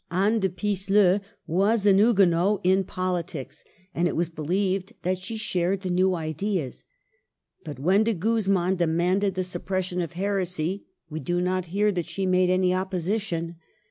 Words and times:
Anne 0.09 0.39
de 0.39 0.49
Pisseleu 0.49 1.19
was 1.45 1.85
a 1.85 1.93
Huguenot 1.93 2.59
in 2.63 2.83
politics, 2.83 3.63
and 3.93 4.07
it 4.07 4.15
was 4.15 4.29
believed 4.29 4.93
that 5.03 5.19
she 5.19 5.37
shared 5.37 5.81
the 5.81 5.91
New 5.91 6.15
Ideas; 6.15 6.85
but 7.63 7.77
when 7.77 8.03
De 8.05 8.15
Guzman 8.15 8.77
demanded 8.77 9.35
the 9.35 9.43
suppression 9.43 10.01
of 10.01 10.13
heresy, 10.13 10.87
we 11.11 11.19
do 11.19 11.39
not 11.39 11.65
hear 11.65 11.91
that 11.91 12.07
she 12.07 12.25
made 12.25 12.49
any 12.49 12.73
opposition. 12.73 13.57